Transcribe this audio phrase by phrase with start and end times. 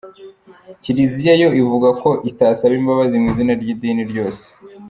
[0.81, 4.43] Kiliziya yo ivuga ko itasaba imbabazi mu izina ry'idini ryose.